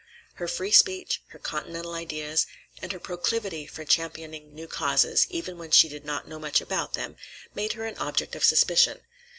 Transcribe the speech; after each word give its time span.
Her 0.33 0.47
free 0.47 0.71
speech, 0.71 1.21
her 1.27 1.37
Continental 1.37 1.93
ideas, 1.93 2.47
and 2.81 2.91
her 2.91 2.99
proclivity 2.99 3.67
for 3.67 3.85
championing 3.85 4.51
new 4.51 4.67
causes, 4.67 5.27
even 5.29 5.59
when 5.59 5.69
she 5.69 5.87
did 5.87 6.05
not 6.05 6.27
know 6.27 6.39
much 6.39 6.59
about 6.59 6.95
them, 6.95 7.17
made 7.53 7.73
her 7.73 7.85
an 7.85 7.99
object 7.99 8.35
of 8.35 8.43
suspicion. 8.43 9.01